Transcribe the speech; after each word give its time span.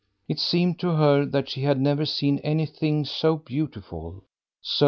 It 0.27 0.39
seemed 0.39 0.79
to 0.79 0.95
her 0.95 1.25
that 1.27 1.47
she 1.47 1.61
had 1.61 1.79
never 1.79 2.05
seen 2.07 2.39
anything 2.39 3.05
so 3.05 3.37
beautiful. 3.37 4.23